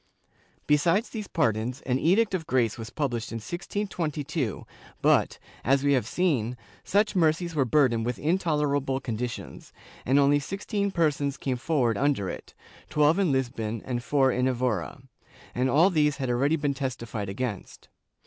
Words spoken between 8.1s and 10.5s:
intolerable conditions, and only